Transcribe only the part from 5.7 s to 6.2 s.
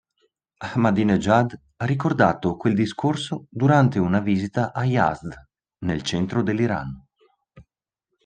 nel